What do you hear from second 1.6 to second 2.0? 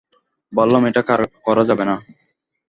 যাবে না।